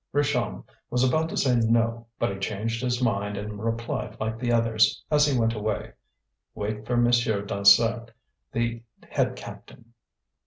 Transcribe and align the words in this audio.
Richomme 0.15 0.63
was 0.89 1.03
about 1.03 1.29
to 1.29 1.37
say 1.37 1.57
no, 1.57 2.07
but 2.17 2.31
he 2.31 2.39
changed 2.39 2.81
his 2.81 3.03
mind 3.03 3.37
and 3.37 3.63
replied 3.63 4.19
like 4.19 4.39
the 4.39 4.51
others, 4.51 5.03
as 5.11 5.27
he 5.27 5.37
went 5.39 5.53
away: 5.53 5.91
"Wait 6.55 6.87
for 6.87 6.97
Monsieur 6.97 7.43
Dansaert, 7.45 8.09
the 8.51 8.81
head 9.09 9.35
captain." 9.35 9.93